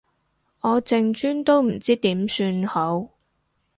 [0.61, 3.09] 我淨專都唔知點算好